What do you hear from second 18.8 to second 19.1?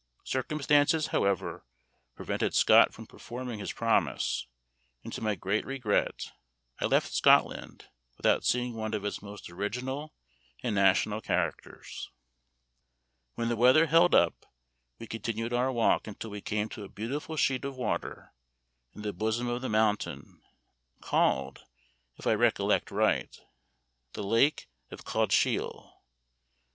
in